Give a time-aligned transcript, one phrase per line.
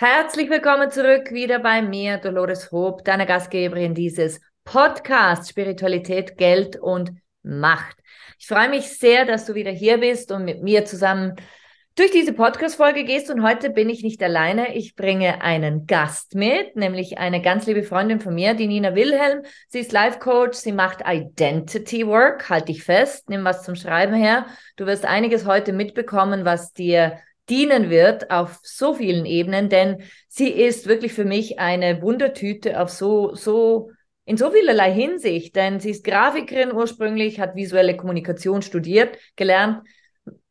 [0.00, 7.12] Herzlich willkommen zurück wieder bei mir, Dolores Hope, deiner Gastgeberin dieses Podcast Spiritualität, Geld und
[7.42, 7.98] Macht.
[8.38, 11.36] Ich freue mich sehr, dass du wieder hier bist und mit mir zusammen
[11.96, 13.30] durch diese Podcast-Folge gehst.
[13.30, 14.74] Und heute bin ich nicht alleine.
[14.74, 19.42] Ich bringe einen Gast mit, nämlich eine ganz liebe Freundin von mir, die Nina Wilhelm.
[19.68, 20.56] Sie ist Life-Coach.
[20.56, 22.48] Sie macht Identity Work.
[22.48, 23.28] Halt dich fest.
[23.28, 24.46] Nimm was zum Schreiben her.
[24.76, 27.18] Du wirst einiges heute mitbekommen, was dir
[27.50, 32.90] dienen wird auf so vielen Ebenen, denn sie ist wirklich für mich eine Wundertüte auf
[32.90, 33.90] so, so,
[34.24, 39.82] in so vielerlei Hinsicht, denn sie ist Grafikerin ursprünglich, hat visuelle Kommunikation studiert, gelernt.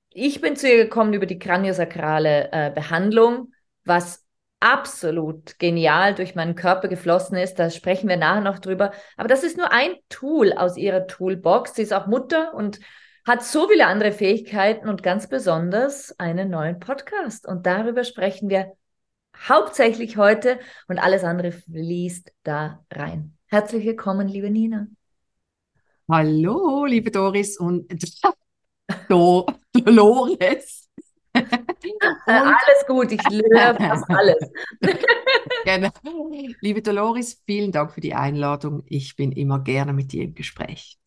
[0.10, 3.54] Ich bin zu ihr gekommen über die kraniosakrale äh, Behandlung,
[3.86, 4.26] was
[4.60, 7.56] absolut genial durch meinen Körper geflossen ist.
[7.56, 8.92] Da sprechen wir nachher noch drüber.
[9.16, 11.76] Aber das ist nur ein Tool aus ihrer Toolbox.
[11.76, 12.80] Sie ist auch Mutter und
[13.30, 17.48] hat so viele andere Fähigkeiten und ganz besonders einen neuen Podcast.
[17.48, 18.74] Und darüber sprechen wir
[19.48, 23.38] hauptsächlich heute und alles andere fließt da rein.
[23.46, 24.88] Herzlich willkommen, liebe Nina.
[26.10, 27.86] Hallo, liebe Doris und
[29.10, 30.90] Do Dolores.
[32.26, 34.38] alles gut, ich höre fast alles.
[35.66, 35.92] genau.
[36.62, 38.82] Liebe Dolores, vielen Dank für die Einladung.
[38.88, 41.00] Ich bin immer gerne mit dir im Gespräch.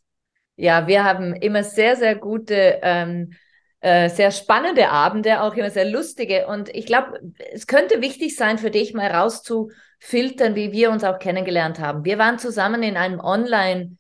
[0.56, 3.32] Ja, wir haben immer sehr, sehr gute, ähm,
[3.80, 6.46] äh, sehr spannende Abende, auch immer sehr lustige.
[6.46, 7.18] Und ich glaube,
[7.52, 12.04] es könnte wichtig sein für dich, mal rauszufiltern, wie wir uns auch kennengelernt haben.
[12.04, 13.96] Wir waren zusammen in einem Online-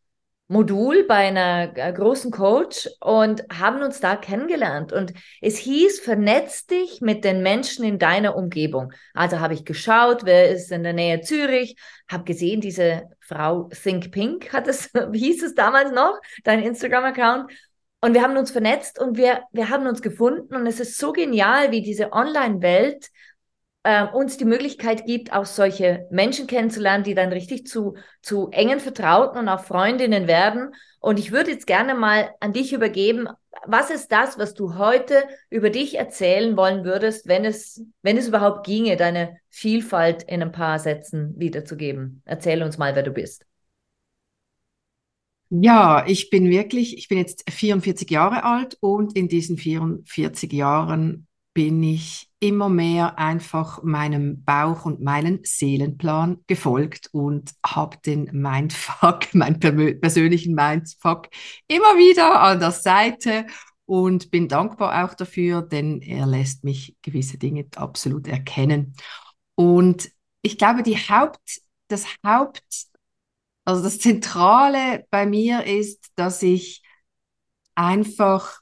[0.52, 4.92] Modul bei einer äh, großen Coach und haben uns da kennengelernt.
[4.92, 8.92] Und es hieß, vernetz dich mit den Menschen in deiner Umgebung.
[9.14, 11.76] Also habe ich geschaut, wer ist in der Nähe Zürich,
[12.06, 17.50] habe gesehen, diese Frau Think Pink hat es, wie hieß es damals noch, dein Instagram-Account.
[18.00, 20.56] Und wir haben uns vernetzt und wir, wir haben uns gefunden.
[20.56, 23.08] Und es ist so genial, wie diese Online-Welt
[23.84, 28.80] äh, uns die Möglichkeit gibt, auch solche Menschen kennenzulernen, die dann richtig zu, zu engen
[28.80, 30.74] Vertrauten und auch Freundinnen werden.
[31.00, 33.28] Und ich würde jetzt gerne mal an dich übergeben.
[33.66, 38.28] Was ist das, was du heute über dich erzählen wollen würdest, wenn es, wenn es
[38.28, 42.22] überhaupt ginge, deine Vielfalt in ein paar Sätzen wiederzugeben?
[42.24, 43.44] Erzähl uns mal, wer du bist.
[45.50, 51.26] Ja, ich bin wirklich, ich bin jetzt 44 Jahre alt und in diesen 44 Jahren
[51.52, 59.32] bin ich immer mehr einfach meinem Bauch und meinen Seelenplan gefolgt und habe den Mindfuck,
[59.32, 61.28] meinen persönlichen Mindfuck
[61.68, 63.46] immer wieder an der Seite
[63.86, 68.94] und bin dankbar auch dafür, denn er lässt mich gewisse Dinge absolut erkennen.
[69.54, 70.10] Und
[70.42, 72.64] ich glaube, die Haupt, das Haupt,
[73.64, 76.82] also das Zentrale bei mir ist, dass ich
[77.76, 78.60] einfach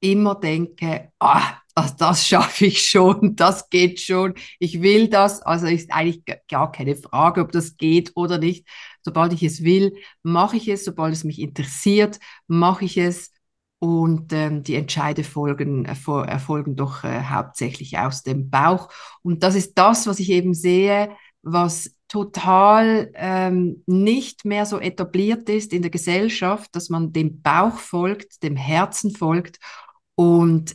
[0.00, 5.42] immer denke, ah, das, das schaffe ich schon, das geht schon, ich will das.
[5.42, 8.66] Also ist eigentlich gar keine Frage, ob das geht oder nicht.
[9.02, 10.84] Sobald ich es will, mache ich es.
[10.84, 13.32] Sobald es mich interessiert, mache ich es.
[13.80, 18.88] Und ähm, die Entscheide folgen, erfolgen doch äh, hauptsächlich aus dem Bauch.
[19.22, 21.10] Und das ist das, was ich eben sehe,
[21.42, 27.78] was total ähm, nicht mehr so etabliert ist in der Gesellschaft, dass man dem Bauch
[27.78, 29.60] folgt, dem Herzen folgt
[30.16, 30.74] und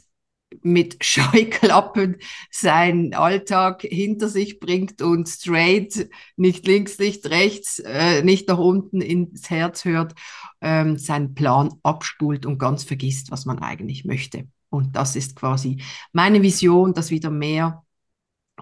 [0.64, 2.18] mit Scheuklappen
[2.52, 9.02] seinen Alltag hinter sich bringt und straight, nicht links, nicht rechts, äh, nicht nach unten
[9.02, 10.14] ins Herz hört,
[10.62, 14.48] ähm, seinen Plan abspult und ganz vergisst, was man eigentlich möchte.
[14.70, 15.82] Und das ist quasi
[16.14, 17.84] meine Vision, das wieder mehr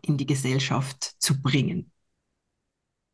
[0.01, 1.91] in die Gesellschaft zu bringen.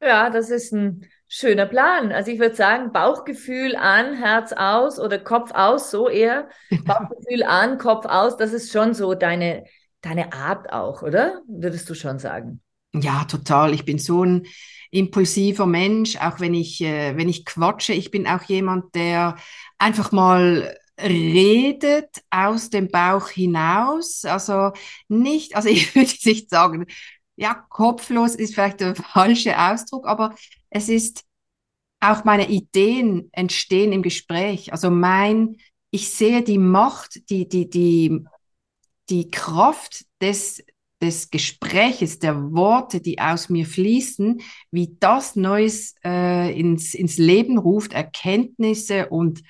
[0.01, 2.11] Ja, das ist ein schöner Plan.
[2.11, 6.49] Also ich würde sagen, Bauchgefühl an, Herz aus oder Kopf aus, so eher.
[6.85, 9.65] Bauchgefühl an, Kopf aus, das ist schon so deine,
[10.01, 11.41] deine Art auch, oder?
[11.47, 12.61] Würdest du schon sagen?
[12.93, 13.73] Ja, total.
[13.73, 14.47] Ich bin so ein
[14.91, 17.93] impulsiver Mensch, auch wenn ich, äh, wenn ich quatsche.
[17.93, 19.35] Ich bin auch jemand, der
[19.77, 24.25] einfach mal redet aus dem Bauch hinaus.
[24.25, 24.71] Also
[25.07, 26.85] nicht, also ich würde nicht sagen,
[27.35, 30.33] ja, kopflos ist vielleicht der falsche Ausdruck, aber
[30.69, 31.23] es ist
[31.99, 34.71] auch meine Ideen entstehen im Gespräch.
[34.71, 35.57] Also mein,
[35.91, 38.23] ich sehe die Macht, die, die, die,
[39.09, 40.63] die Kraft des,
[41.01, 44.41] des Gespräches, der Worte, die aus mir fließen,
[44.71, 49.41] wie das Neues äh, ins, ins Leben ruft, Erkenntnisse und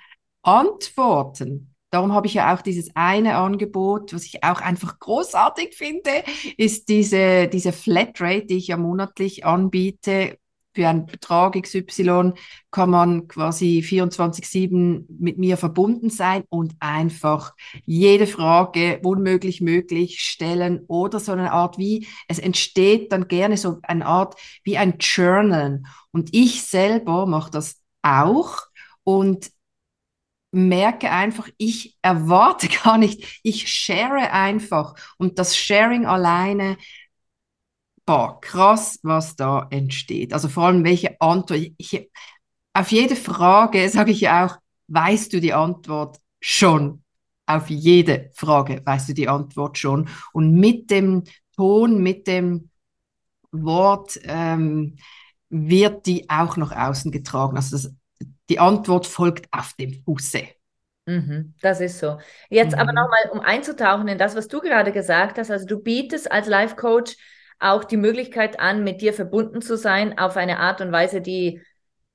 [0.42, 1.74] Antworten.
[1.90, 6.12] Darum habe ich ja auch dieses eine Angebot, was ich auch einfach großartig finde,
[6.58, 10.38] ist diese, diese Flatrate, die ich ja monatlich anbiete,
[10.78, 12.34] für einen Betrag XY
[12.70, 17.56] kann man quasi 24-7 mit mir verbunden sein und einfach
[17.88, 23.80] jede Frage unmöglich möglich stellen oder so eine Art wie, es entsteht dann gerne so
[23.82, 25.82] eine Art wie ein Journal.
[26.12, 28.60] Und ich selber mache das auch
[29.04, 29.50] und
[30.52, 34.94] merke einfach, ich erwarte gar nicht, ich share einfach.
[35.18, 36.78] Und das Sharing alleine
[38.08, 40.34] boah, krass, was da entsteht.
[40.34, 41.60] Also vor allem, welche Antwort.
[41.78, 42.10] Ich,
[42.74, 44.58] auf jede Frage sage ich ja auch,
[44.88, 47.04] weißt du die Antwort schon?
[47.46, 50.10] Auf jede Frage weißt du die Antwort schon.
[50.34, 51.24] Und mit dem
[51.56, 52.70] Ton, mit dem
[53.52, 54.98] Wort ähm,
[55.50, 57.58] wird die auch nach außen getragen.
[57.58, 57.94] Also das,
[58.50, 60.44] die Antwort folgt auf dem Fuße.
[61.06, 62.20] Mhm, das ist so.
[62.50, 62.80] Jetzt mhm.
[62.80, 65.52] aber nochmal, um einzutauchen in das, was du gerade gesagt hast.
[65.52, 67.16] Also du bietest als Life-Coach
[67.60, 71.62] auch die Möglichkeit an, mit dir verbunden zu sein auf eine Art und Weise, die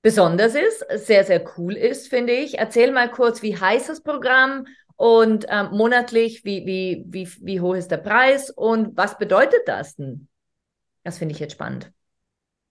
[0.03, 2.59] besonders ist, sehr, sehr cool ist, finde ich.
[2.59, 4.67] Erzähl mal kurz, wie heißt das Programm
[4.97, 9.97] und ähm, monatlich, wie, wie, wie, wie hoch ist der Preis und was bedeutet das
[9.97, 10.29] denn?
[11.05, 11.93] Das finde ich jetzt spannend.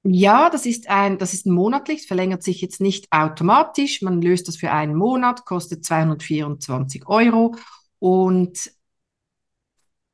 [0.04, 4.02] Ja, das ist ein, das ist monatlich, verlängert sich jetzt nicht automatisch.
[4.02, 7.56] Man löst das für einen Monat, kostet 224 Euro
[8.00, 8.72] und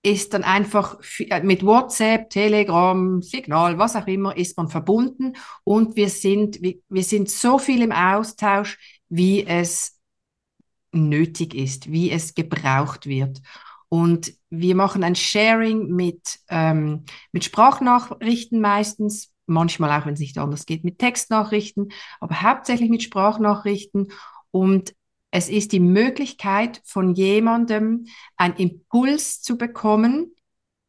[0.08, 5.34] ist dann einfach äh, mit WhatsApp, Telegram, Signal, was auch immer, ist man verbunden
[5.64, 10.00] und wir sind, wir, sind so viel im Austausch, wie es
[10.94, 13.42] nötig ist, wie es gebraucht wird.
[13.90, 17.04] Und wir machen ein Sharing mit, ähm,
[17.34, 23.04] mit Sprachnachrichten meistens, manchmal auch, wenn es nicht anders geht, mit Textnachrichten, aber hauptsächlich mit
[23.04, 24.12] Sprachnachrichten.
[24.52, 24.94] Und
[25.32, 28.08] es ist die Möglichkeit von jemandem
[28.38, 30.36] einen Impuls zu bekommen,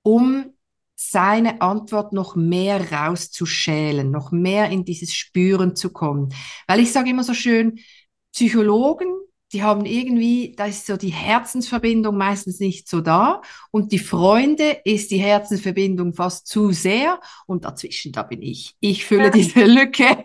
[0.03, 0.55] um
[0.95, 6.35] seine Antwort noch mehr rauszuschälen, noch mehr in dieses Spüren zu kommen.
[6.67, 7.79] Weil ich sage immer so schön,
[8.33, 9.09] Psychologen,
[9.53, 13.41] die haben irgendwie, da ist so die Herzensverbindung meistens nicht so da
[13.71, 18.75] und die Freunde ist die Herzensverbindung fast zu sehr und dazwischen, da bin ich.
[18.81, 20.25] Ich fülle diese Lücke.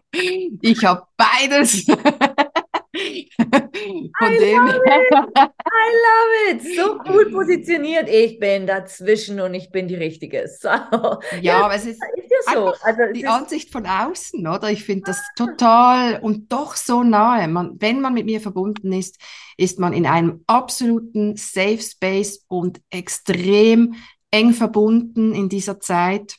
[0.61, 1.85] Ich habe beides.
[4.17, 5.13] Von I dem love it.
[5.33, 6.75] I love it.
[6.75, 8.09] So cool positioniert.
[8.09, 10.43] Ich bin dazwischen und ich bin die Richtige.
[10.63, 10.69] So.
[10.69, 12.73] Ja, ja, aber es ist, ist ja so.
[12.83, 14.69] Also, die Ansicht von außen, oder?
[14.69, 17.47] Ich finde das total und doch so nahe.
[17.47, 19.17] Man, wenn man mit mir verbunden ist,
[19.57, 23.95] ist man in einem absoluten Safe Space und extrem
[24.31, 26.37] eng verbunden in dieser Zeit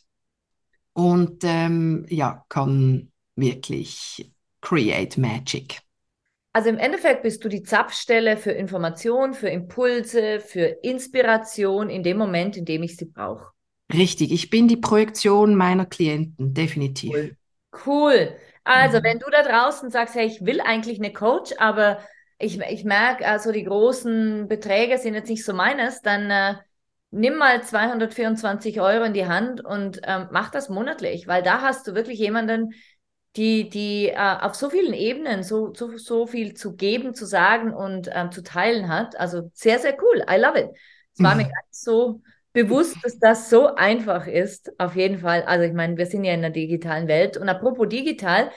[0.94, 5.83] und ähm, ja, kann wirklich create magic.
[6.54, 12.16] Also im Endeffekt bist du die Zapfstelle für Information, für Impulse, für Inspiration in dem
[12.16, 13.48] Moment, in dem ich sie brauche.
[13.92, 17.12] Richtig, ich bin die Projektion meiner Klienten, definitiv.
[17.12, 17.36] Cool.
[17.86, 18.36] cool.
[18.62, 19.02] Also, mhm.
[19.02, 21.98] wenn du da draußen sagst, hey, ich will eigentlich eine Coach, aber
[22.38, 26.54] ich, ich merke, also die großen Beträge sind jetzt nicht so meines, dann äh,
[27.10, 31.88] nimm mal 224 Euro in die Hand und ähm, mach das monatlich, weil da hast
[31.88, 32.74] du wirklich jemanden,
[33.36, 37.74] die, die äh, auf so vielen Ebenen so, so, so viel zu geben, zu sagen
[37.74, 39.18] und ähm, zu teilen hat.
[39.18, 40.24] Also sehr, sehr cool.
[40.30, 40.70] I love it.
[41.14, 41.42] Es war mhm.
[41.42, 42.20] mir ganz so
[42.52, 44.72] bewusst, dass das so einfach ist.
[44.78, 45.42] Auf jeden Fall.
[45.42, 47.36] Also ich meine, wir sind ja in der digitalen Welt.
[47.36, 48.50] Und apropos digital,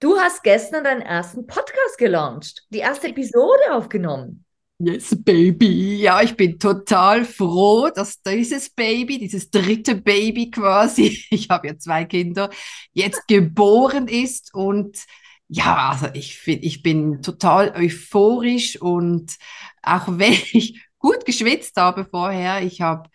[0.00, 4.44] du hast gestern deinen ersten Podcast gelauncht, die erste Episode aufgenommen.
[4.80, 5.96] Yes, Baby.
[6.00, 11.78] Ja, ich bin total froh, dass dieses Baby, dieses dritte Baby quasi, ich habe ja
[11.78, 12.48] zwei Kinder,
[12.92, 14.54] jetzt geboren ist.
[14.54, 15.04] Und
[15.48, 19.36] ja, also ich, ich bin total euphorisch und
[19.82, 23.08] auch wenn ich gut geschwitzt habe vorher, ich habe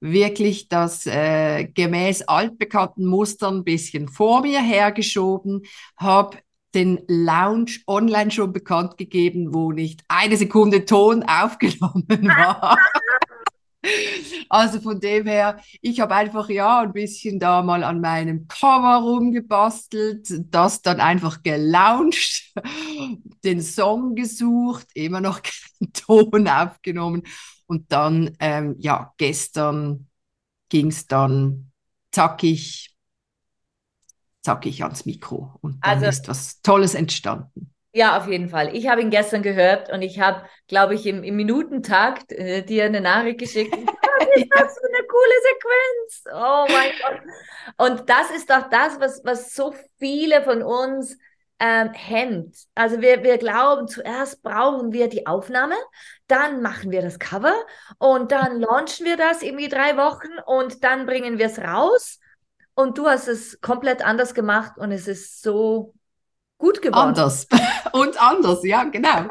[0.00, 5.62] wirklich das äh, gemäß altbekannten Mustern ein bisschen vor mir hergeschoben,
[5.96, 6.38] habe
[6.74, 12.78] den Lounge online schon bekannt gegeben, wo nicht eine Sekunde Ton aufgenommen war.
[14.48, 19.02] Also von dem her, ich habe einfach ja ein bisschen da mal an meinem Cover
[19.02, 22.52] rumgebastelt, das dann einfach gelauncht,
[23.44, 27.24] den Song gesucht, immer noch keinen Ton aufgenommen
[27.66, 30.08] und dann, ähm, ja, gestern
[30.68, 31.70] ging es dann
[32.10, 32.93] zackig,
[34.44, 37.70] zackig ans Mikro und dann also, ist was Tolles entstanden.
[37.96, 38.74] Ja, auf jeden Fall.
[38.76, 42.86] Ich habe ihn gestern gehört und ich habe, glaube ich, im, im Minutentakt äh, dir
[42.86, 43.72] eine Nachricht geschickt.
[43.76, 46.24] Was ist das für eine coole Sequenz?
[46.32, 47.98] Oh mein Gott.
[47.98, 51.16] Und das ist doch das, was, was so viele von uns
[51.60, 52.56] ähm, hemmt.
[52.74, 55.76] Also wir, wir glauben, zuerst brauchen wir die Aufnahme,
[56.26, 57.54] dann machen wir das Cover
[57.98, 62.18] und dann launchen wir das irgendwie drei Wochen und dann bringen wir es raus.
[62.74, 65.94] Und du hast es komplett anders gemacht und es ist so
[66.58, 67.08] gut geworden.
[67.08, 67.46] Anders
[67.92, 69.28] und anders, ja, genau.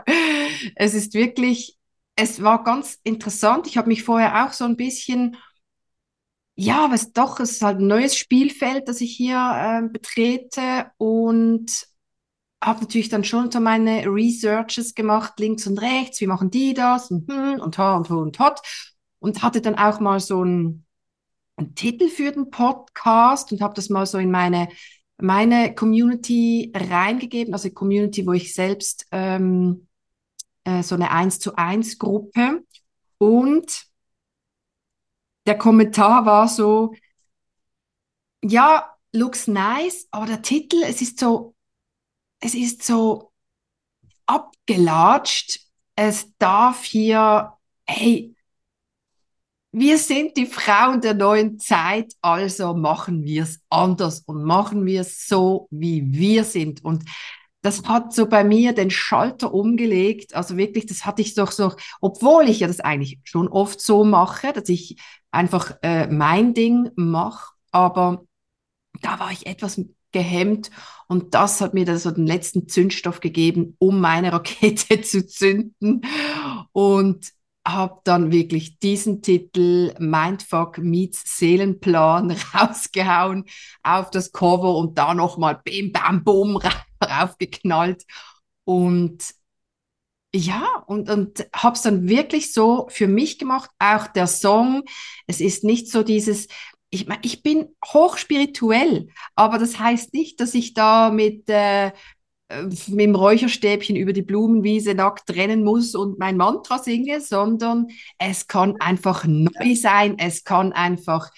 [0.76, 1.78] Es ist wirklich,
[2.16, 3.68] es war ganz interessant.
[3.68, 5.36] Ich habe mich vorher auch so ein bisschen,
[6.56, 11.88] ja, es doch, es ist halt ein neues Spielfeld, das ich hier äh, betrete und
[12.64, 17.12] habe natürlich dann schon so meine Researches gemacht, links und rechts, wie machen die das
[17.12, 18.62] und hm, und ha und ho und hot
[19.20, 20.86] und hatte dann auch mal so einen,
[21.56, 24.70] einen Titel für den Podcast und habe das mal so in meine
[25.18, 29.88] meine Community reingegeben, also Community, wo ich selbst ähm,
[30.64, 32.64] äh, so eine 1 zu 1 Gruppe
[33.20, 33.86] und
[35.46, 36.94] der Kommentar war so,
[38.44, 41.56] ja, looks nice, aber der Titel, es ist so,
[42.40, 43.32] es ist so
[44.26, 45.60] abgelatscht.
[45.96, 47.54] Es darf hier,
[47.86, 48.33] hey,
[49.74, 55.02] wir sind die Frauen der neuen Zeit, also machen wir es anders und machen wir
[55.02, 56.86] es so, wie wir sind.
[56.86, 57.04] Und
[57.64, 60.36] das hat so bei mir den Schalter umgelegt.
[60.36, 64.04] Also wirklich, das hatte ich doch so, obwohl ich ja das eigentlich schon oft so
[64.04, 64.98] mache, dass ich
[65.32, 68.26] einfach äh, mein Ding mache, aber
[69.02, 70.70] da war ich etwas gehemmt
[71.08, 76.02] und das hat mir dann so den letzten Zündstoff gegeben, um meine Rakete zu zünden.
[76.74, 77.34] Und
[77.66, 83.46] habe dann wirklich diesen Titel Mindfuck meets Seelenplan rausgehauen
[83.84, 86.60] auf das Cover und da nochmal bim bam bum
[87.04, 88.04] raufgeknallt
[88.66, 89.34] und
[90.36, 94.84] ja, und, und habe es dann wirklich so für mich gemacht, auch der Song.
[95.28, 96.48] Es ist nicht so dieses,
[96.90, 101.92] ich meine, ich bin hochspirituell, aber das heißt nicht, dass ich da mit äh,
[102.50, 108.48] mit dem Räucherstäbchen über die Blumenwiese nackt rennen muss und mein Mantra singe, sondern es
[108.48, 111.32] kann einfach neu sein, es kann einfach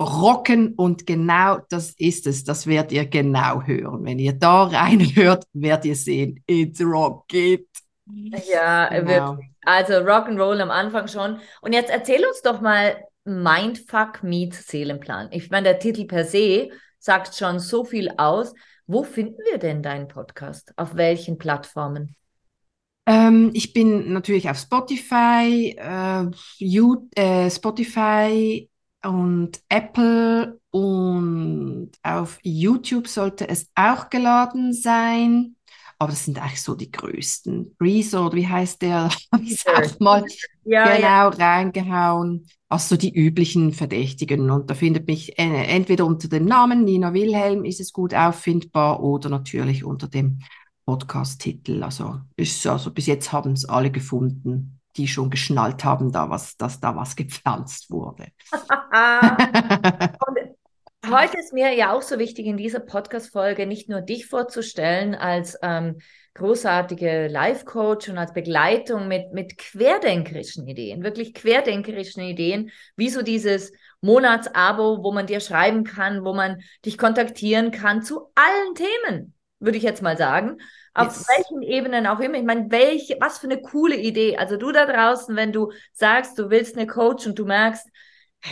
[0.00, 2.44] rocken und genau das ist es.
[2.44, 4.04] Das werdet ihr genau hören.
[4.04, 7.68] Wenn ihr da reinhört, werdet ihr sehen, it's rock it.
[8.06, 9.32] Ja, genau.
[9.32, 9.50] wirklich.
[9.62, 11.38] Also Rock'n'Roll am Anfang schon.
[11.60, 15.28] Und jetzt erzähl uns doch mal Mindfuck meets Seelenplan.
[15.32, 18.54] Ich meine, der Titel per se sagt schon so viel aus.
[18.92, 20.72] Wo finden wir denn deinen Podcast?
[20.76, 22.16] Auf welchen Plattformen?
[23.06, 26.26] Ähm, ich bin natürlich auf Spotify, äh,
[26.58, 28.68] you, äh, Spotify
[29.04, 35.54] und Apple und auf YouTube sollte es auch geladen sein.
[36.00, 37.76] Aber das sind eigentlich so die größten.
[37.80, 39.10] Resort, wie heißt der?
[39.32, 40.24] Habe ich auch mal
[40.64, 41.28] ja, genau ja.
[41.28, 44.48] reingehauen also die üblichen Verdächtigen.
[44.50, 49.02] Und da findet mich äh, entweder unter dem Namen Nina Wilhelm ist es gut auffindbar
[49.02, 50.38] oder natürlich unter dem
[50.86, 51.82] Podcast-Titel.
[51.82, 56.56] Also ist also bis jetzt haben es alle gefunden, die schon geschnallt haben, da was,
[56.56, 58.28] dass da was gepflanzt wurde.
[61.10, 65.58] heute ist mir ja auch so wichtig, in dieser Podcast-Folge nicht nur dich vorzustellen als
[65.62, 65.98] ähm,
[66.34, 73.72] großartige Life-Coach und als Begleitung mit, mit querdenkerischen Ideen, wirklich querdenkerischen Ideen, wie so dieses
[74.00, 79.78] Monatsabo, wo man dir schreiben kann, wo man dich kontaktieren kann zu allen Themen, würde
[79.78, 80.58] ich jetzt mal sagen.
[80.94, 81.26] Auf yes.
[81.28, 82.36] welchen Ebenen auch immer.
[82.36, 84.36] Ich meine, welche, was für eine coole Idee.
[84.36, 87.86] Also du da draußen, wenn du sagst, du willst eine Coach und du merkst,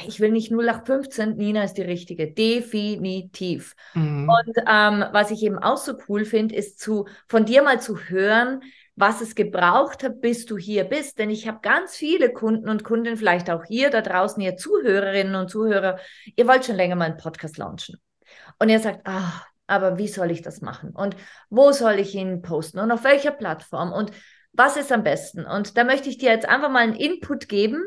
[0.06, 3.74] ich will nicht 0815, Nina ist die richtige, definitiv.
[3.94, 4.28] Mhm.
[4.28, 7.98] Und ähm, was ich eben auch so cool finde, ist zu, von dir mal zu
[7.98, 8.62] hören,
[8.96, 11.18] was es gebraucht hat, bis du hier bist.
[11.18, 15.36] Denn ich habe ganz viele Kunden und Kundinnen, vielleicht auch hier da draußen, ihr Zuhörerinnen
[15.36, 15.98] und Zuhörer,
[16.36, 17.98] ihr wollt schon länger mal einen Podcast launchen.
[18.58, 20.90] Und ihr sagt, ah, aber wie soll ich das machen?
[20.90, 21.16] Und
[21.48, 22.78] wo soll ich ihn posten?
[22.78, 23.92] Und auf welcher Plattform?
[23.92, 24.10] Und
[24.52, 25.44] was ist am besten?
[25.44, 27.84] Und da möchte ich dir jetzt einfach mal einen Input geben,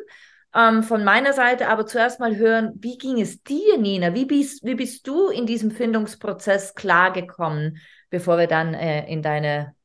[0.55, 4.13] ähm, von meiner Seite aber zuerst mal hören, wie ging es dir, Nina?
[4.13, 7.77] Wie bist, wie bist du in diesem Findungsprozess klargekommen,
[8.09, 9.75] bevor wir dann äh, in deine,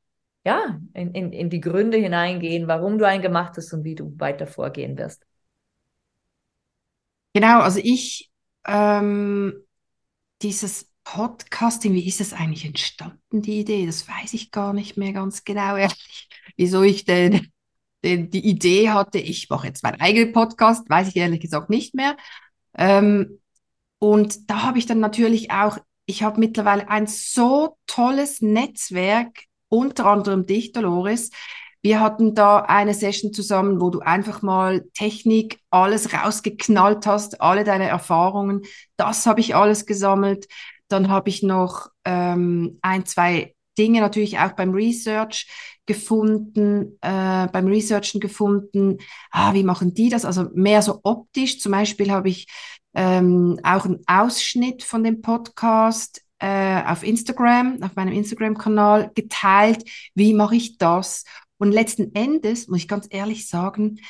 [0.44, 4.12] ja, in, in, in die Gründe hineingehen, warum du einen gemacht hast und wie du
[4.18, 5.24] weiter vorgehen wirst?
[7.32, 8.30] Genau, also ich,
[8.66, 9.62] ähm,
[10.42, 13.86] dieses Podcasting, wie ist das eigentlich entstanden, die Idee?
[13.86, 16.28] Das weiß ich gar nicht mehr ganz genau, ehrlich.
[16.56, 17.52] Wieso ich denn,
[18.06, 21.94] denn die Idee hatte, ich mache jetzt meinen eigenen Podcast, weiß ich ehrlich gesagt nicht
[21.94, 22.16] mehr.
[22.78, 23.40] Ähm,
[23.98, 30.06] und da habe ich dann natürlich auch, ich habe mittlerweile ein so tolles Netzwerk, unter
[30.06, 31.30] anderem dich, Dolores.
[31.82, 37.64] Wir hatten da eine Session zusammen, wo du einfach mal Technik, alles rausgeknallt hast, alle
[37.64, 38.62] deine Erfahrungen.
[38.96, 40.46] Das habe ich alles gesammelt.
[40.88, 45.46] Dann habe ich noch ähm, ein, zwei Dinge natürlich auch beim Research
[45.86, 48.98] gefunden, äh, beim Researchen gefunden.
[49.30, 50.24] Ah, wie machen die das?
[50.24, 51.60] Also mehr so optisch.
[51.60, 52.48] Zum Beispiel habe ich
[52.94, 59.88] ähm, auch einen Ausschnitt von dem Podcast äh, auf Instagram, auf meinem Instagram-Kanal geteilt.
[60.14, 61.24] Wie mache ich das?
[61.58, 64.00] Und letzten Endes, muss ich ganz ehrlich sagen,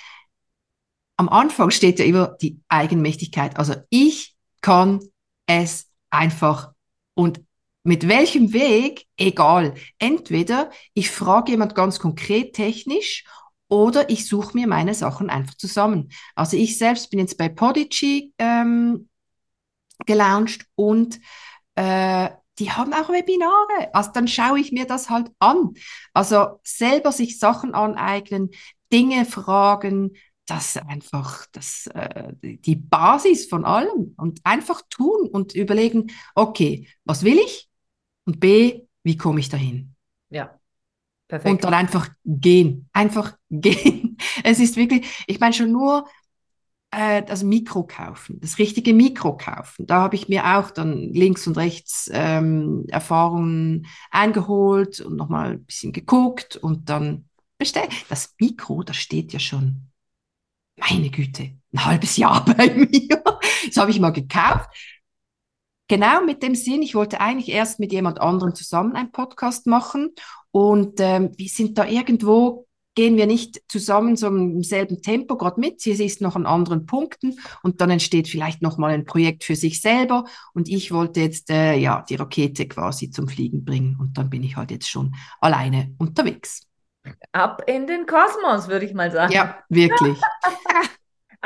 [1.17, 3.57] am Anfang steht ja immer die Eigenmächtigkeit.
[3.57, 5.01] Also ich kann
[5.47, 6.73] es einfach
[7.15, 7.41] und
[7.87, 9.75] mit welchem Weg, egal.
[9.99, 13.25] Entweder ich frage jemand ganz konkret technisch
[13.69, 16.11] oder ich suche mir meine Sachen einfach zusammen.
[16.35, 19.09] Also ich selbst bin jetzt bei Podigy ähm,
[20.05, 21.21] gelauncht und
[21.77, 23.95] äh, die haben auch Webinare.
[23.95, 25.75] Also dann schaue ich mir das halt an.
[26.13, 28.51] Also selber sich Sachen aneignen,
[28.93, 30.17] Dinge fragen,
[30.47, 34.15] das ist einfach das, äh, die Basis von allem.
[34.17, 37.69] Und einfach tun und überlegen, okay, was will ich?
[38.27, 39.95] Und B, wie komme ich dahin?
[40.31, 40.59] Ja,
[41.29, 41.51] perfekt.
[41.51, 42.89] Und dann einfach gehen.
[42.93, 44.19] Einfach gehen.
[44.45, 46.07] Es ist wirklich, ich meine schon nur
[46.91, 49.87] äh, das Mikro kaufen, das richtige Mikro kaufen.
[49.87, 55.65] Da habe ich mir auch dann links und rechts ähm, Erfahrungen eingeholt und nochmal ein
[55.65, 57.29] bisschen geguckt und dann
[57.59, 57.91] bestellt.
[58.09, 59.91] Das Mikro, das steht ja schon,
[60.77, 63.23] meine Güte, ein halbes Jahr bei mir.
[63.67, 64.71] Das habe ich mal gekauft.
[65.89, 70.15] Genau mit dem Sinn, ich wollte eigentlich erst mit jemand anderem zusammen einen Podcast machen
[70.51, 75.61] und ähm, wir sind da irgendwo gehen wir nicht zusammen so im selben Tempo gerade
[75.61, 75.81] mit.
[75.81, 79.55] Sie ist noch an anderen Punkten und dann entsteht vielleicht noch mal ein Projekt für
[79.55, 84.19] sich selber und ich wollte jetzt äh, ja die Rakete quasi zum Fliegen bringen und
[84.19, 86.63] dann bin ich halt jetzt schon alleine unterwegs.
[87.33, 89.33] Ab in den Kosmos, würde ich mal sagen.
[89.33, 90.19] Ja, wirklich.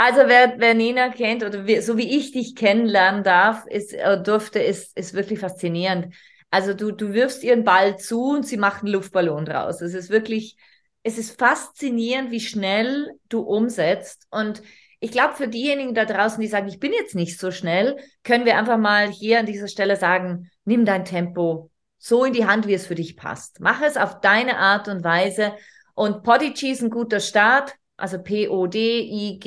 [0.03, 4.23] Also wer, wer Nina kennt oder wie, so wie ich dich kennenlernen darf, ist, äh,
[4.23, 6.15] durfte, ist, ist wirklich faszinierend.
[6.51, 9.83] Also du, du wirfst ihren Ball zu und sie macht einen Luftballon draus.
[9.83, 10.57] Es ist wirklich,
[11.03, 14.27] es ist faszinierend, wie schnell du umsetzt.
[14.31, 14.63] Und
[15.01, 18.47] ich glaube, für diejenigen da draußen, die sagen, ich bin jetzt nicht so schnell, können
[18.47, 22.67] wir einfach mal hier an dieser Stelle sagen, nimm dein Tempo so in die Hand,
[22.67, 23.61] wie es für dich passt.
[23.61, 25.53] Mach es auf deine Art und Weise.
[25.93, 29.41] Und Podigy ist ein guter Start, also P-O-D-I-G-E-E,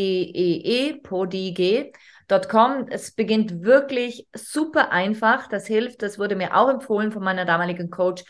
[1.02, 2.88] Podige.com.
[2.90, 5.48] Es beginnt wirklich super einfach.
[5.48, 6.02] Das hilft.
[6.02, 8.24] Das wurde mir auch empfohlen von meiner damaligen Coach.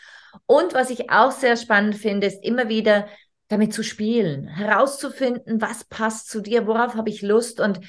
[0.46, 3.06] Und was ich auch sehr spannend finde, ist immer wieder
[3.48, 7.60] damit zu spielen, herauszufinden, was passt zu dir, worauf habe ich Lust.
[7.60, 7.80] Und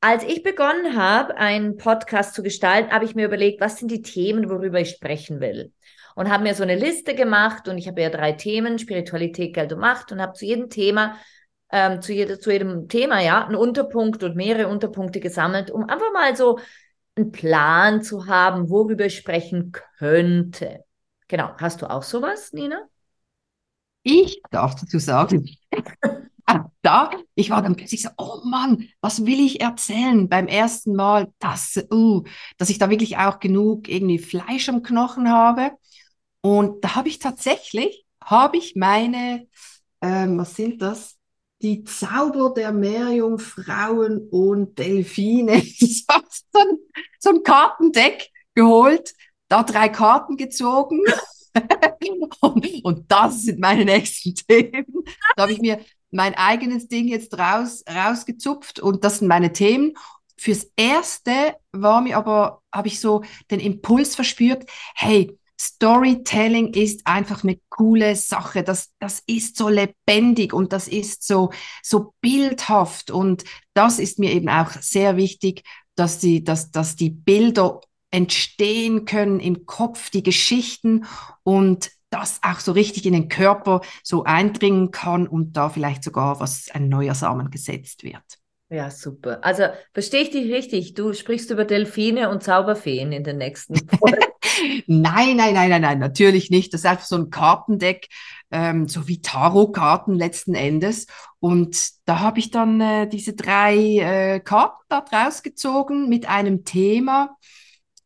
[0.00, 4.02] als ich begonnen habe, einen Podcast zu gestalten, habe ich mir überlegt, was sind die
[4.02, 5.72] Themen, worüber ich sprechen will.
[6.14, 9.72] Und habe mir so eine Liste gemacht und ich habe ja drei Themen, Spiritualität, Geld
[9.72, 11.16] und Macht und habe zu jedem Thema,
[11.76, 16.10] ähm, zu, jede, zu jedem Thema, ja, einen Unterpunkt und mehrere Unterpunkte gesammelt, um einfach
[16.14, 16.58] mal so
[17.16, 20.84] einen Plan zu haben, worüber ich sprechen könnte.
[21.28, 21.50] Genau.
[21.58, 22.80] Hast du auch sowas, Nina?
[24.04, 25.50] Ich darf dazu sagen,
[26.82, 31.30] da, ich war dann plötzlich so, oh Mann, was will ich erzählen beim ersten Mal,
[31.40, 32.22] dass, uh,
[32.56, 35.72] dass ich da wirklich auch genug irgendwie Fleisch am Knochen habe.
[36.40, 39.46] Und da habe ich tatsächlich, habe ich meine,
[40.00, 41.15] ähm, was sind das?
[41.62, 45.60] Die Zauber der Meerjungfrauen und Delfine.
[45.78, 46.04] so,
[46.58, 46.78] ein,
[47.18, 49.14] so ein Kartendeck geholt
[49.48, 51.02] da drei Karten gezogen.
[52.40, 54.86] und, und, das sind meine nächsten Themen.
[55.36, 59.94] Da habe ich mir mein eigenes Ding jetzt raus, rausgezupft und das sind meine Themen.
[60.38, 67.42] Fürs erste war mir aber, habe ich so den Impuls verspürt, hey, Storytelling ist einfach
[67.42, 68.62] eine coole Sache.
[68.62, 71.50] Das, das ist so lebendig und das ist so,
[71.82, 73.10] so bildhaft.
[73.10, 75.62] Und das ist mir eben auch sehr wichtig,
[75.94, 81.06] dass die, dass, dass die Bilder entstehen können im Kopf, die Geschichten
[81.42, 86.38] und das auch so richtig in den Körper so eindringen kann und da vielleicht sogar
[86.40, 88.22] was ein neuer Samen gesetzt wird.
[88.68, 89.38] Ja, super.
[89.42, 90.94] Also verstehe ich dich richtig.
[90.94, 94.18] Du sprichst über Delfine und Zauberfeen in den nächsten Folgen.
[94.86, 96.72] nein, nein, nein, nein, nein, natürlich nicht.
[96.72, 98.08] Das ist einfach so ein Kartendeck,
[98.50, 101.06] ähm, so wie Tarotkarten letzten Endes.
[101.40, 106.64] Und da habe ich dann äh, diese drei äh, Karten da draus gezogen mit einem
[106.64, 107.36] Thema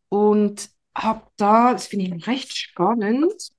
[0.08, 3.50] und habe da, das finde ich recht spannend.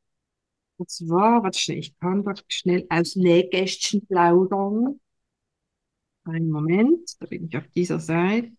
[0.78, 5.00] Und zwar, warte schnell, ich kann da schnell aus Nähkästchen plaudern.
[6.24, 8.52] Einen Moment, da bin ich auf dieser Seite.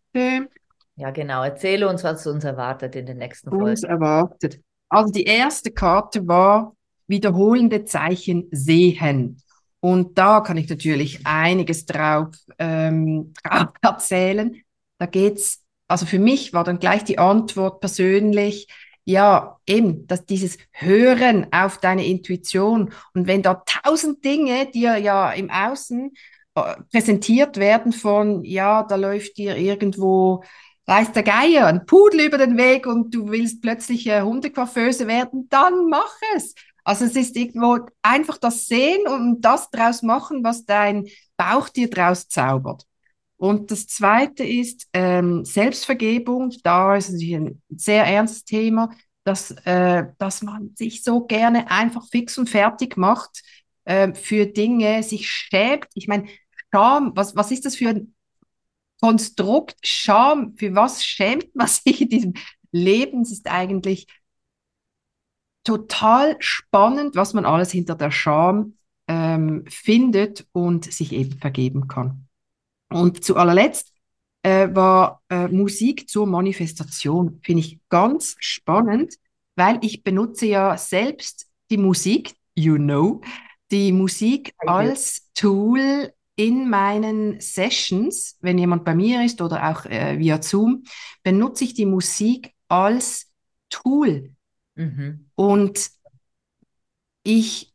[0.97, 1.43] Ja, genau.
[1.43, 3.85] Erzähle uns, was uns erwartet in den nächsten Uns Folgen.
[3.85, 4.61] erwartet.
[4.89, 6.77] Also die erste Karte war
[7.07, 9.41] wiederholende Zeichen sehen.
[9.81, 12.29] Und da kann ich natürlich einiges drauf,
[12.59, 14.63] ähm, drauf erzählen.
[14.99, 18.69] Da geht's, also für mich war dann gleich die Antwort persönlich,
[19.05, 25.33] ja, eben, dass dieses Hören auf deine Intuition und wenn da tausend Dinge dir ja
[25.33, 26.13] im Außen
[26.55, 30.45] äh, präsentiert werden von, ja, da läuft dir irgendwo,
[30.87, 35.49] weiß der Geier, ein Pudel über den Weg und du willst plötzlich äh, Hundecoiffeuse werden,
[35.49, 36.55] dann mach es.
[36.85, 41.89] Also es ist irgendwo einfach das Sehen und das draus machen, was dein Bauch dir
[41.89, 42.85] draus zaubert.
[43.37, 46.53] Und das Zweite ist ähm, Selbstvergebung.
[46.63, 48.91] Da ist natürlich ein sehr ernstes Thema,
[49.25, 53.43] dass, äh, dass man sich so gerne einfach fix und fertig macht
[53.85, 55.87] äh, für Dinge, sich schämt.
[55.95, 56.27] Ich meine,
[56.73, 58.15] Scham, was, was ist das für ein
[59.03, 59.77] Konstrukt?
[59.83, 62.35] Scham, für was schämt man sich in diesem
[62.71, 63.23] Leben?
[63.23, 64.07] Es ist eigentlich
[65.65, 68.75] total spannend, was man alles hinter der Scham
[69.09, 72.29] ähm, findet und sich eben vergeben kann.
[72.91, 73.93] Und zu allerletzt
[74.43, 77.41] äh, war äh, Musik zur Manifestation.
[77.43, 79.15] Finde ich ganz spannend,
[79.57, 83.21] weil ich benutze ja selbst die Musik, you know,
[83.73, 90.19] die Musik als Tool in meinen Sessions, wenn jemand bei mir ist oder auch äh,
[90.19, 90.85] via Zoom,
[91.23, 93.31] benutze ich die Musik als
[93.69, 94.35] Tool.
[94.75, 95.29] Mhm.
[95.35, 95.91] Und
[97.23, 97.75] ich,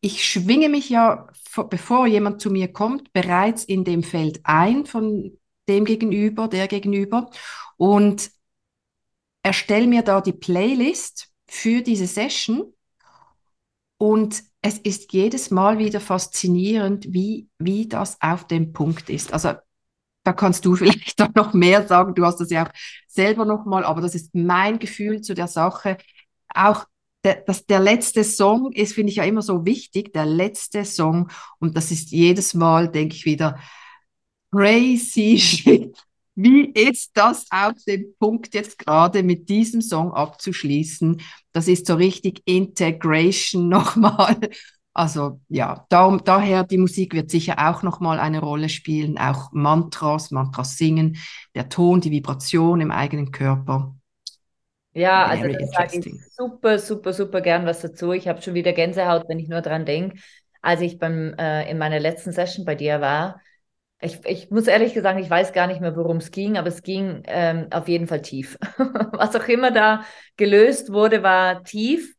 [0.00, 1.28] ich schwinge mich ja,
[1.68, 5.36] bevor jemand zu mir kommt, bereits in dem Feld ein von
[5.68, 7.30] dem Gegenüber, der Gegenüber
[7.76, 8.30] und
[9.42, 12.72] erstelle mir da die Playlist für diese Session.
[14.02, 19.34] Und es ist jedes Mal wieder faszinierend, wie, wie das auf dem Punkt ist.
[19.34, 19.52] Also
[20.24, 22.14] da kannst du vielleicht noch mehr sagen.
[22.14, 22.72] Du hast das ja auch
[23.08, 25.98] selber noch mal, aber das ist mein Gefühl zu der Sache.
[26.54, 26.86] Auch
[27.24, 31.30] der, das, der letzte Song ist, finde ich ja immer so wichtig, der letzte Song.
[31.58, 33.58] Und das ist jedes Mal, denke ich wieder,
[34.50, 35.94] crazy shit.
[36.42, 41.20] Wie ist das auf dem Punkt jetzt gerade mit diesem Song abzuschließen?
[41.52, 44.36] Das ist so richtig Integration nochmal.
[44.94, 50.30] Also ja, darum, daher die Musik wird sicher auch nochmal eine Rolle spielen, auch Mantras,
[50.30, 51.18] Mantras singen,
[51.54, 53.94] der Ton, die Vibration im eigenen Körper.
[54.94, 58.12] Ja, also das sage ich super, super, super gern was dazu.
[58.12, 60.18] Ich habe schon wieder Gänsehaut, wenn ich nur dran denke.
[60.62, 63.40] Als ich beim, äh, in meiner letzten Session bei dir war,
[64.00, 66.82] ich, ich muss ehrlich sagen, ich weiß gar nicht mehr, worum es ging, aber es
[66.82, 68.56] ging ähm, auf jeden Fall tief.
[69.12, 70.04] was auch immer da
[70.36, 72.14] gelöst wurde, war tief.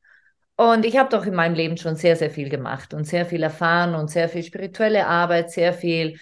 [0.55, 3.41] Und ich habe doch in meinem Leben schon sehr, sehr viel gemacht und sehr viel
[3.41, 6.19] erfahren und sehr viel spirituelle Arbeit, sehr viel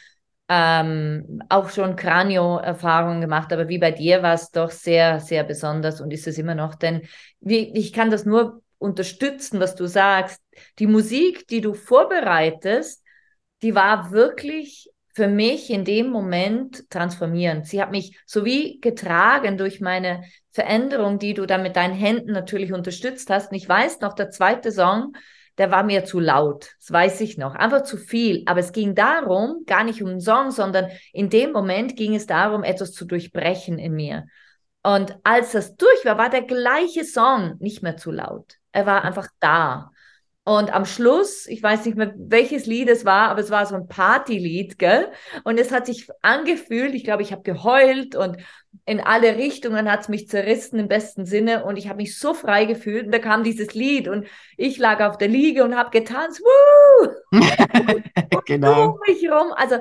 [0.48, 3.52] ähm, auch schon Kranio-Erfahrungen gemacht.
[3.52, 6.76] Aber wie bei dir war es doch sehr, sehr besonders und ist es immer noch.
[6.76, 7.02] Denn
[7.42, 10.42] wie, ich kann das nur unterstützen, was du sagst.
[10.80, 13.04] Die Musik, die du vorbereitest,
[13.62, 17.66] die war wirklich für mich in dem Moment transformierend.
[17.68, 22.32] Sie hat mich so wie getragen durch meine Veränderung, die du da mit deinen Händen
[22.32, 23.52] natürlich unterstützt hast.
[23.52, 25.14] Und ich weiß noch, der zweite Song,
[25.58, 26.72] der war mir zu laut.
[26.80, 27.54] Das weiß ich noch.
[27.56, 28.44] Einfach zu viel.
[28.46, 32.26] Aber es ging darum, gar nicht um den Song, sondern in dem Moment ging es
[32.26, 34.26] darum, etwas zu durchbrechen in mir.
[34.84, 38.56] Und als das durch war, war der gleiche Song nicht mehr zu laut.
[38.72, 39.92] Er war einfach da.
[40.50, 43.76] Und am Schluss, ich weiß nicht mehr, welches Lied es war, aber es war so
[43.76, 45.12] ein Partylied, gell?
[45.44, 48.38] Und es hat sich angefühlt, ich glaube, ich habe geheult und
[48.88, 52.34] in alle Richtungen hat es mich zerrissen im besten Sinne und ich habe mich so
[52.34, 54.26] frei gefühlt und da kam dieses Lied und
[54.58, 57.10] ich lag auf der Liege und habe getanzt, Woo!
[58.48, 58.94] genau.
[58.94, 59.54] um mich rum.
[59.56, 59.76] Also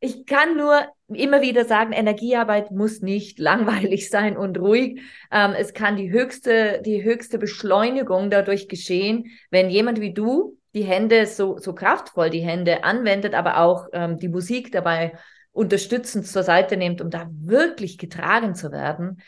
[0.00, 5.00] ich kann nur immer wieder sagen, Energiearbeit muss nicht langweilig sein und ruhig.
[5.32, 10.84] Ähm, es kann die höchste, die höchste Beschleunigung dadurch geschehen, wenn jemand wie du die
[10.84, 15.14] Hände so, so kraftvoll die Hände anwendet, aber auch ähm, die Musik dabei
[15.50, 19.20] unterstützend zur Seite nimmt, um da wirklich getragen zu werden.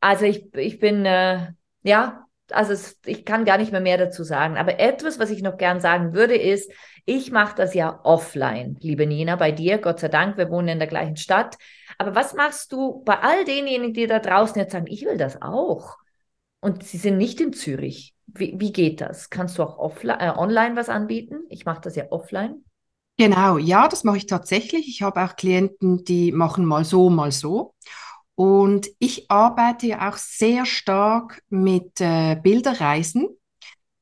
[0.00, 4.24] Also ich, ich bin, äh, ja, also es, ich kann gar nicht mehr mehr dazu
[4.24, 4.56] sagen.
[4.56, 6.70] Aber etwas, was ich noch gern sagen würde, ist,
[7.04, 9.78] ich mache das ja offline, liebe Nina, bei dir.
[9.78, 11.56] Gott sei Dank, wir wohnen in der gleichen Stadt.
[11.98, 15.42] Aber was machst du bei all denjenigen, die da draußen jetzt sagen, ich will das
[15.42, 15.98] auch?
[16.60, 18.14] Und Sie sind nicht in Zürich.
[18.26, 19.30] Wie, wie geht das?
[19.30, 21.40] Kannst du auch offline, äh, online was anbieten?
[21.48, 22.64] Ich mache das ja offline.
[23.18, 24.88] Genau, ja, das mache ich tatsächlich.
[24.88, 27.74] Ich habe auch Klienten, die machen mal so, mal so.
[28.42, 33.28] Und ich arbeite ja auch sehr stark mit äh, Bilderreisen.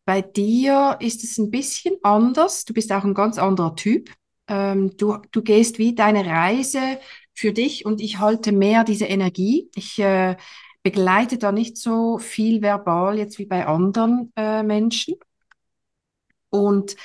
[0.07, 2.65] Bei dir ist es ein bisschen anders.
[2.65, 4.09] Du bist auch ein ganz anderer Typ.
[4.49, 6.81] Ähm, du, du gehst wie deine Reise
[7.35, 9.69] für dich und ich halte mehr diese Energie.
[9.75, 10.39] Ich äh,
[10.83, 15.17] begleite da nicht so viel verbal jetzt wie bei anderen äh, Menschen.
[16.49, 16.97] Und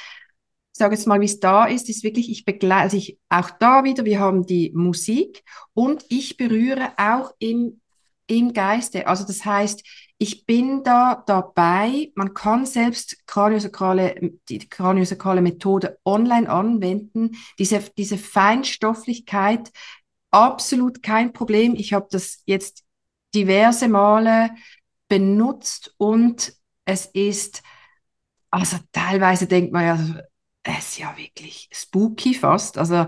[0.77, 3.83] sage jetzt mal, wie es da ist, ist wirklich, ich begleite, also ich, auch da
[3.85, 7.79] wieder, wir haben die Musik und ich berühre auch im,
[8.27, 9.07] im Geiste.
[9.07, 9.83] Also das heißt,
[10.17, 18.17] ich bin da dabei, man kann selbst kraniosakrale, die kraniosakrale Methode online anwenden, diese, diese
[18.17, 19.71] Feinstofflichkeit,
[20.31, 21.75] absolut kein Problem.
[21.75, 22.83] Ich habe das jetzt
[23.33, 24.51] diverse Male
[25.07, 27.63] benutzt und es ist,
[28.49, 30.23] also teilweise denkt man ja,
[30.65, 32.77] es ist ja wirklich spooky fast.
[32.77, 33.05] Also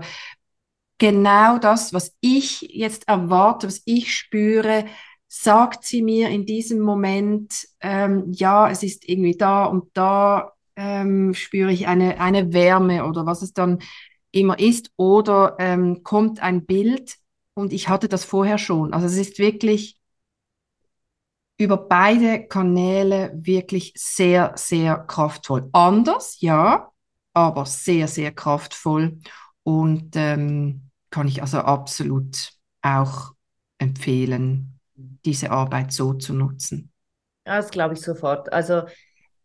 [0.98, 4.86] genau das, was ich jetzt erwarte, was ich spüre,
[5.26, 11.34] sagt sie mir in diesem Moment, ähm, ja, es ist irgendwie da und da ähm,
[11.34, 13.80] spüre ich eine, eine Wärme oder was es dann
[14.30, 17.16] immer ist oder ähm, kommt ein Bild
[17.54, 18.92] und ich hatte das vorher schon.
[18.94, 19.98] Also es ist wirklich
[21.58, 25.68] über beide Kanäle wirklich sehr, sehr kraftvoll.
[25.72, 26.90] Anders, ja,
[27.38, 29.18] aber sehr, sehr kraftvoll
[29.62, 33.32] und ähm, kann ich also absolut auch
[33.78, 36.92] empfehlen, diese Arbeit so zu nutzen.
[37.44, 38.52] Das glaube ich sofort.
[38.52, 38.82] Also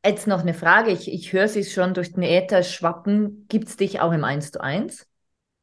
[0.06, 0.92] jetzt noch eine Frage.
[0.92, 3.46] Ich, ich höre sie schon durch den Äther schwappen.
[3.48, 5.08] Gibt es dich auch im 1 zu 1?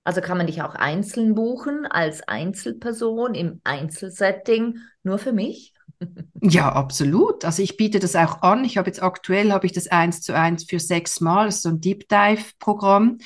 [0.04, 5.74] Also kann man dich auch einzeln buchen als Einzelperson im Einzelsetting nur für mich?
[6.42, 7.44] Ja, absolut.
[7.44, 8.64] Also ich biete das auch an.
[8.64, 11.62] Ich habe jetzt aktuell habe ich das eins zu eins für sechs Mal, das ist
[11.62, 13.18] so ein Deep Dive Programm,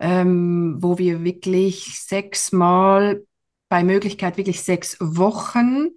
[0.00, 3.24] ähm, wo wir wirklich sechs Mal
[3.68, 5.88] bei Möglichkeit wirklich sechs Wochen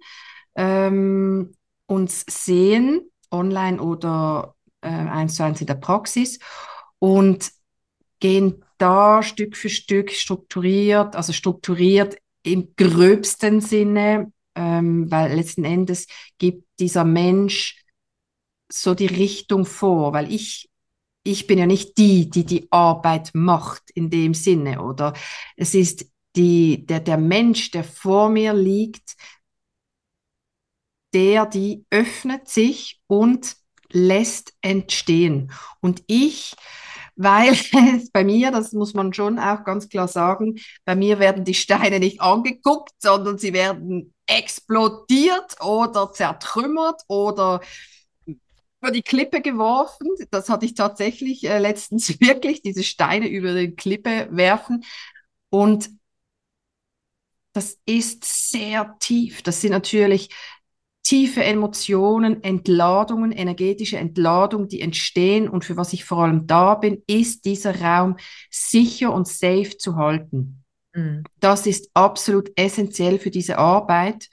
[0.56, 1.52] ähm,
[1.86, 6.38] uns sehen, online oder äh, eins zu eins in der Praxis
[6.98, 7.50] und
[8.20, 16.06] gehen da Stück für Stück strukturiert, also strukturiert im gröbsten Sinne, ähm, weil letzten Endes
[16.38, 17.84] gibt dieser Mensch
[18.70, 20.68] so die Richtung vor, weil ich
[21.24, 25.14] ich bin ja nicht die, die die Arbeit macht in dem Sinne, oder
[25.56, 29.14] es ist die, der, der Mensch, der vor mir liegt,
[31.14, 33.56] der, die öffnet sich und
[33.90, 35.52] lässt entstehen.
[35.80, 36.56] Und ich
[37.14, 37.54] weil
[38.12, 42.00] bei mir, das muss man schon auch ganz klar sagen, bei mir werden die Steine
[42.00, 47.60] nicht angeguckt, sondern sie werden explodiert oder zertrümmert oder
[48.26, 50.08] über die Klippe geworfen.
[50.30, 54.84] Das hatte ich tatsächlich äh, letztens wirklich, diese Steine über die Klippe werfen.
[55.50, 55.90] Und
[57.52, 59.42] das ist sehr tief.
[59.42, 60.30] Das sind natürlich
[61.02, 65.48] tiefe Emotionen, Entladungen, energetische Entladung, die entstehen.
[65.48, 68.16] Und für was ich vor allem da bin, ist dieser Raum
[68.50, 70.61] sicher und safe zu halten.
[70.94, 71.24] Mhm.
[71.40, 74.28] Das ist absolut essentiell für diese Arbeit.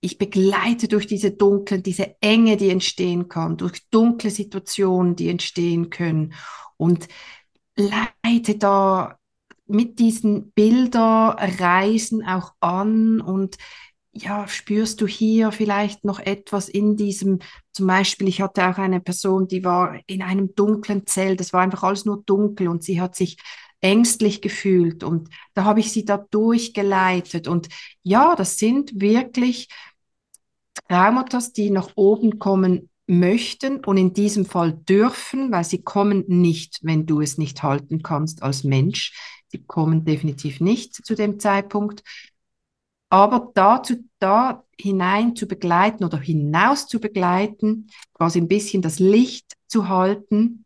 [0.00, 5.90] Ich begleite durch diese dunklen, diese Enge, die entstehen kann, durch dunkle Situationen, die entstehen
[5.90, 6.32] können
[6.76, 7.08] und
[7.76, 9.18] leite da
[9.66, 13.56] mit diesen Bilderreisen auch an und
[14.12, 17.38] ja, spürst du hier vielleicht noch etwas in diesem,
[17.72, 21.60] zum Beispiel, ich hatte auch eine Person, die war in einem dunklen Zelt, das war
[21.62, 23.36] einfach alles nur dunkel und sie hat sich
[23.80, 27.68] ängstlich gefühlt und da habe ich sie da durchgeleitet und
[28.02, 29.68] ja, das sind wirklich
[30.88, 36.78] Traumata, die nach oben kommen möchten und in diesem Fall dürfen, weil sie kommen nicht,
[36.82, 39.14] wenn du es nicht halten kannst als Mensch.
[39.48, 42.02] Sie kommen definitiv nicht zu dem Zeitpunkt.
[43.08, 49.54] Aber dazu, da hinein zu begleiten oder hinaus zu begleiten, quasi ein bisschen das Licht
[49.66, 50.64] zu halten,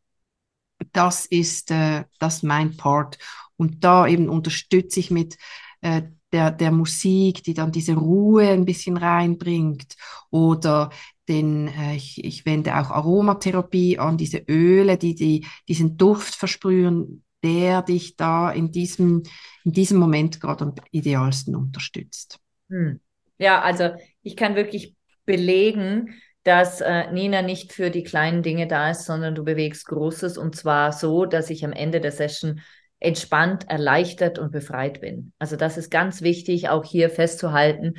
[0.93, 3.19] das ist äh, das mein Part.
[3.57, 5.37] Und da eben unterstütze ich mit
[5.81, 9.95] äh, der, der Musik, die dann diese Ruhe ein bisschen reinbringt.
[10.31, 10.91] Oder
[11.29, 17.25] den, äh, ich, ich wende auch Aromatherapie an, diese Öle, die, die diesen Duft versprühen,
[17.43, 19.23] der dich da in diesem,
[19.65, 22.41] in diesem Moment gerade am idealsten unterstützt.
[22.69, 23.01] Hm.
[23.39, 23.91] Ja, also
[24.23, 29.35] ich kann wirklich belegen, dass äh, Nina nicht für die kleinen Dinge da ist, sondern
[29.35, 32.61] du bewegst Großes und zwar so, dass ich am Ende der Session
[33.01, 35.33] entspannt, erleichtert und befreit bin.
[35.39, 37.95] Also das ist ganz wichtig, auch hier festzuhalten.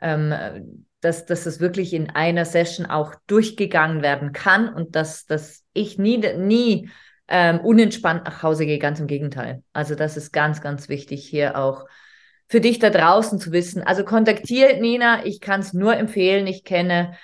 [0.00, 5.62] Ähm, dass, dass es wirklich in einer Session auch durchgegangen werden kann und dass, dass
[5.74, 6.88] ich nie, nie
[7.28, 9.62] ähm, unentspannt nach Hause gehe, ganz im Gegenteil.
[9.72, 11.86] Also das ist ganz, ganz wichtig hier auch
[12.48, 13.82] für dich da draußen zu wissen.
[13.82, 16.46] Also kontaktiert Nina, ich kann es nur empfehlen.
[16.46, 17.16] Ich kenne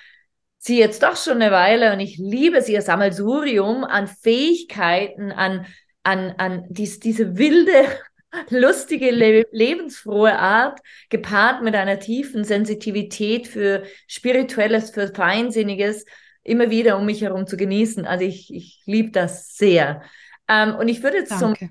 [0.61, 5.65] sie jetzt doch schon eine Weile und ich liebe sie, ihr Sammelsurium an Fähigkeiten, an,
[6.03, 7.87] an, an dies, diese wilde,
[8.49, 16.05] lustige, le lebensfrohe Art, gepaart mit einer tiefen Sensitivität für Spirituelles, für Feinsinniges,
[16.43, 18.05] immer wieder um mich herum zu genießen.
[18.05, 20.03] Also ich, ich liebe das sehr.
[20.47, 21.59] Ähm, und ich würde jetzt Danke.
[21.59, 21.69] zum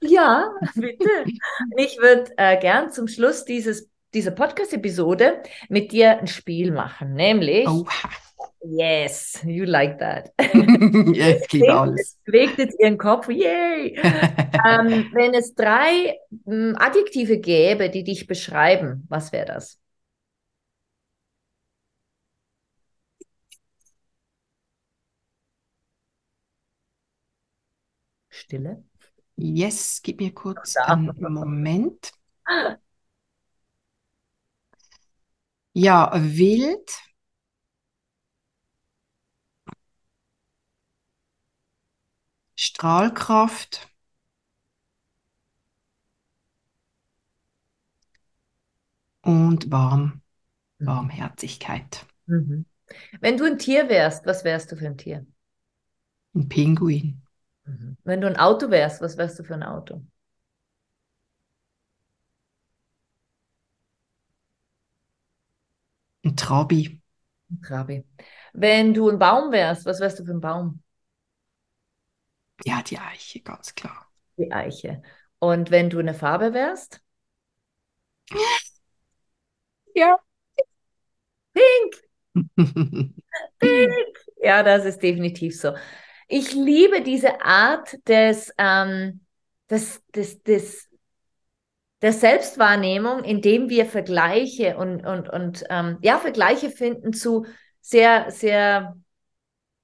[0.00, 1.10] ja, bitte.
[1.76, 7.66] ich würde äh, gern zum Schluss dieses, dieser Podcast-Episode mit dir ein Spiel machen, nämlich.
[7.66, 7.84] Oh.
[8.64, 10.32] Yes, you like that.
[11.14, 12.18] yes, ich liebe alles.
[12.24, 13.94] Bewegt jetzt ihren Kopf, yay!
[14.02, 19.78] ähm, wenn es drei ähm, Adjektive gäbe, die dich beschreiben, was wäre das?
[28.28, 28.82] Stille.
[29.36, 32.12] Yes, gib mir kurz einen Moment.
[35.72, 36.90] Ja, wild.
[42.60, 43.88] Strahlkraft.
[49.20, 50.22] Und warm,
[50.78, 50.86] mhm.
[50.86, 52.04] Warmherzigkeit.
[52.26, 52.66] Mhm.
[53.20, 55.24] Wenn du ein Tier wärst, was wärst du für ein Tier?
[56.34, 57.22] Ein Pinguin.
[57.64, 57.96] Mhm.
[58.02, 60.02] Wenn du ein Auto wärst, was wärst du für ein Auto?
[66.24, 67.00] Ein Trabi.
[67.52, 68.04] Ein Trabi.
[68.52, 70.82] Wenn du ein Baum wärst, was wärst du für ein Baum?
[72.64, 74.06] Ja, die Eiche, ganz klar.
[74.36, 75.02] Die Eiche.
[75.40, 77.00] Und wenn du eine Farbe wärst?
[79.94, 80.18] Ja.
[81.54, 81.94] Pink.
[83.58, 84.18] Pink.
[84.42, 85.72] Ja, das ist definitiv so.
[86.28, 89.20] Ich liebe diese Art des, ähm,
[89.70, 90.88] des, des, des,
[92.02, 97.46] der Selbstwahrnehmung, indem wir Vergleiche und, und, und ähm, ja, Vergleiche finden zu
[97.80, 98.96] sehr, sehr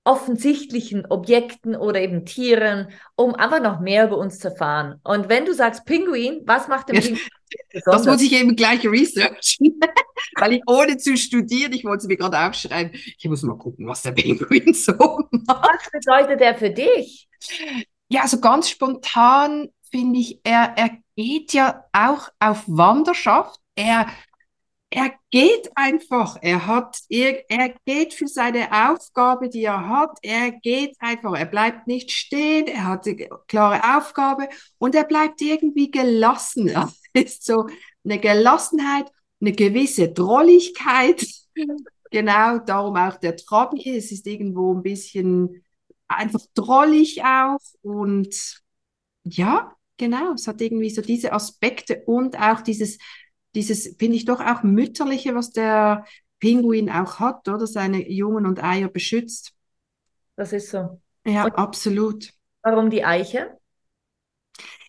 [0.05, 5.01] offensichtlichen Objekten oder eben Tieren, um einfach noch mehr über uns zu erfahren.
[5.03, 7.21] Und wenn du sagst Pinguin, was macht der Pinguin?
[7.85, 9.79] Das muss ich eben gleich researchen,
[10.40, 13.87] weil ich ohne zu studieren, ich wollte es mir gerade aufschreiben, ich muss mal gucken,
[13.87, 14.93] was der Pinguin so
[15.31, 15.38] macht.
[15.47, 17.29] Was bedeutet er für dich?
[18.09, 23.61] Ja, also ganz spontan finde ich, er, er geht ja auch auf Wanderschaft.
[23.77, 24.09] Er
[24.94, 26.38] er geht einfach.
[26.40, 30.18] Er hat, er, er geht für seine Aufgabe, die er hat.
[30.22, 31.37] Er geht einfach.
[31.37, 32.68] Er bleibt nicht stehen.
[32.68, 36.70] Er hat eine klare Aufgabe und er bleibt irgendwie gelassen.
[37.16, 37.68] Es ist so
[38.04, 39.09] eine Gelassenheit,
[39.40, 41.24] eine gewisse Drolligkeit.
[42.11, 43.96] genau, darum auch der Trabi.
[43.96, 45.64] Es ist irgendwo ein bisschen
[46.09, 48.62] einfach drollig auch und
[49.22, 50.35] ja, genau.
[50.35, 52.98] Es hat irgendwie so diese Aspekte und auch dieses
[53.55, 56.05] dieses, finde ich doch auch mütterliche, was der
[56.40, 57.67] Pinguin auch hat, oder?
[57.67, 59.53] Seine Jungen und Eier beschützt.
[60.37, 61.01] Das ist so.
[61.25, 62.33] Ja, und absolut.
[62.62, 63.59] Warum die Eiche?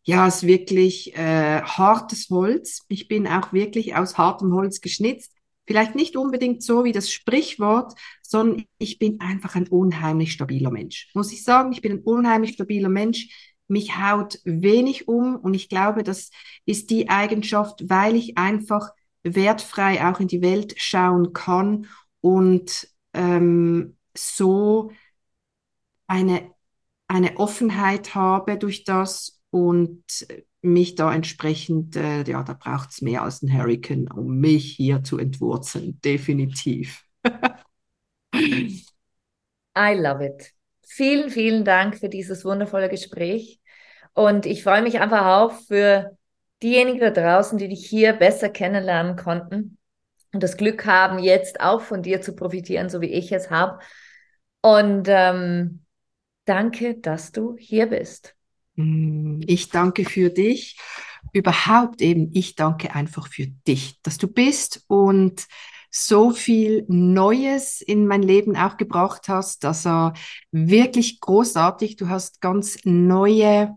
[0.03, 2.83] Ja, es ist wirklich äh, hartes Holz.
[2.87, 5.31] Ich bin auch wirklich aus hartem Holz geschnitzt.
[5.65, 11.09] Vielleicht nicht unbedingt so wie das Sprichwort, sondern ich bin einfach ein unheimlich stabiler Mensch.
[11.15, 15.69] Muss ich sagen, ich bin ein unheimlich stabiler Mensch mich haut wenig um und ich
[15.69, 16.29] glaube, das
[16.65, 18.91] ist die Eigenschaft, weil ich einfach
[19.23, 21.87] wertfrei auch in die Welt schauen kann
[22.21, 24.91] und ähm, so
[26.07, 26.51] eine,
[27.07, 30.03] eine Offenheit habe durch das und
[30.61, 35.03] mich da entsprechend, äh, ja, da braucht es mehr als ein Hurricane, um mich hier
[35.03, 37.03] zu entwurzeln, definitiv.
[39.75, 40.51] I love it.
[40.87, 43.59] Vielen, vielen Dank für dieses wundervolle Gespräch.
[44.13, 46.17] Und ich freue mich einfach auch für
[46.63, 49.77] diejenigen da draußen, die dich hier besser kennenlernen konnten
[50.31, 53.79] und das Glück haben, jetzt auch von dir zu profitieren, so wie ich es habe.
[54.61, 55.85] Und ähm,
[56.45, 58.35] danke, dass du hier bist.
[58.75, 60.77] Mm, ich danke für dich.
[61.33, 65.47] Überhaupt eben, ich danke einfach für dich, dass du bist und
[65.97, 69.63] so viel Neues in mein Leben auch gebracht hast.
[69.63, 70.11] Also
[70.51, 71.95] wirklich großartig.
[71.95, 73.75] Du hast ganz neue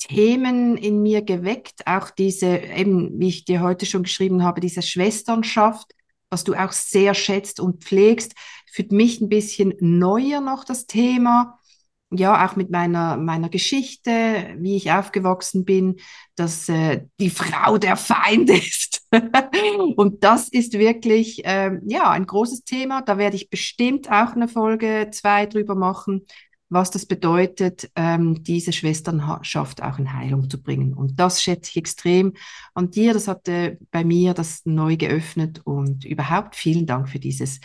[0.00, 4.82] Themen in mir geweckt, auch diese, eben, wie ich dir heute schon geschrieben habe, diese
[4.82, 5.92] Schwesternschaft,
[6.30, 8.32] was du auch sehr schätzt und pflegst,
[8.72, 11.60] für mich ein bisschen neuer noch das Thema.
[12.12, 15.96] Ja, auch mit meiner, meiner Geschichte, wie ich aufgewachsen bin,
[16.34, 19.06] dass äh, die Frau der Feind ist.
[19.96, 23.02] und das ist wirklich, äh, ja, ein großes Thema.
[23.02, 26.26] Da werde ich bestimmt auch eine Folge zwei drüber machen,
[26.72, 30.94] was das bedeutet, ähm, diese Schwesternschaft auch in Heilung zu bringen.
[30.94, 32.32] Und das schätze ich extrem
[32.74, 33.12] an dir.
[33.12, 37.60] Das hatte bei mir das neu geöffnet und überhaupt vielen Dank für dieses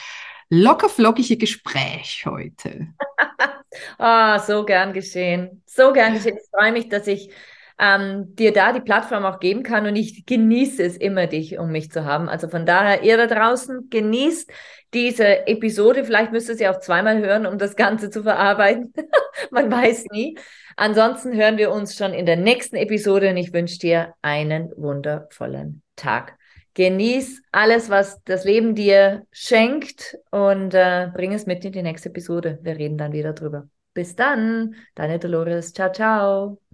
[0.50, 2.90] lockerflockige Gespräch heute.
[3.98, 5.64] Ah, so gern geschehen.
[5.66, 6.38] So gern geschehen.
[6.38, 7.32] Ich freue mich, dass ich
[7.80, 11.72] ähm, dir da die Plattform auch geben kann und ich genieße es immer, dich um
[11.72, 12.28] mich zu haben.
[12.28, 14.52] Also von daher, ihr da draußen genießt
[14.94, 16.04] diese Episode.
[16.04, 18.94] Vielleicht müsst ihr sie auch zweimal hören, um das Ganze zu verarbeiten.
[19.52, 20.38] Man weiß nie.
[20.76, 25.82] Ansonsten hören wir uns schon in der nächsten Episode und ich wünsche dir einen wundervollen
[25.96, 26.37] Tag.
[26.78, 32.10] Genieß alles, was das Leben dir schenkt und äh, bring es mit in die nächste
[32.10, 32.60] Episode.
[32.62, 33.68] Wir reden dann wieder drüber.
[33.96, 35.74] Bis dann, deine Dolores.
[35.74, 36.60] Ciao, ciao.